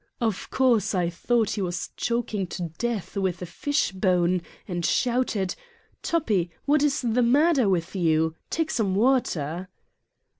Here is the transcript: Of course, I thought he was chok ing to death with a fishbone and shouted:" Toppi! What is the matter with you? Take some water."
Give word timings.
Of 0.19 0.49
course, 0.49 0.95
I 0.95 1.11
thought 1.11 1.51
he 1.51 1.61
was 1.61 1.91
chok 1.95 2.33
ing 2.33 2.47
to 2.47 2.69
death 2.79 3.15
with 3.15 3.39
a 3.43 3.45
fishbone 3.45 4.41
and 4.67 4.83
shouted:" 4.83 5.53
Toppi! 6.01 6.49
What 6.65 6.81
is 6.81 7.01
the 7.01 7.21
matter 7.21 7.69
with 7.69 7.95
you? 7.95 8.33
Take 8.49 8.71
some 8.71 8.95
water." 8.95 9.69